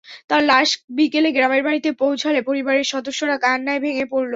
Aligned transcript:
তাঁর 0.29 0.41
লাশ 0.43 0.69
বিকেলে 0.97 1.29
গ্রামের 1.31 1.61
বাড়িতে 1.63 1.89
পৌঁছালে 2.01 2.39
পরিবারের 2.49 2.85
সদস্যরা 2.93 3.35
কান্নায় 3.37 3.81
ভেঙে 3.83 4.05
পড়েন। 4.05 4.29